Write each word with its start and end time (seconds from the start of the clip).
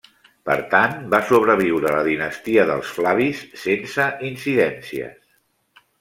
Per 0.49 0.53
tant 0.69 0.93
va 1.13 1.17
sobreviure 1.25 1.91
la 1.95 1.99
dinastia 2.07 2.65
dels 2.69 2.93
Flavis 2.95 3.41
sense 3.65 4.07
incidències. 4.31 5.21